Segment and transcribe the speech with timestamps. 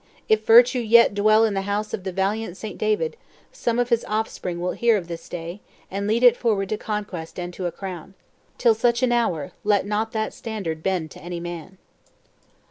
[0.27, 2.75] If virtue yet dwell in the house of the valiant St.
[2.75, 3.17] David,
[3.51, 7.37] some of his offspring will hear of this day, and lead it forward to conquest
[7.39, 8.15] and to a crown.
[8.57, 11.77] Till such an hour, let not that standard bend to any man."